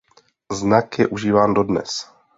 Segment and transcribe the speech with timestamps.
[0.51, 1.99] Znak je užíván dodnes.